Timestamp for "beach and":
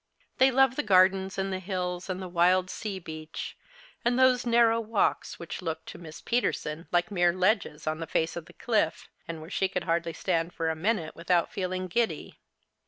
2.97-4.17